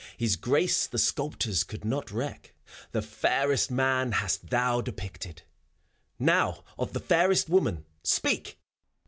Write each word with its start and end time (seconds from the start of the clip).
His 0.17 0.35
grace 0.35 0.87
the 0.87 0.97
sculptors 0.97 1.63
could 1.63 1.85
not 1.85 2.09
wreak. 2.09 2.55
The 2.91 3.03
fairest 3.03 3.69
Man 3.69 4.13
hast 4.13 4.49
thou 4.49 4.81
depicted, 4.81 5.43
Now 6.17 6.63
of 6.75 6.93
the 6.93 6.99
fairest 6.99 7.49
Woman 7.49 7.85
speak! 8.03 8.57